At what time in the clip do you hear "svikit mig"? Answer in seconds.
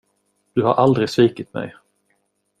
1.09-1.73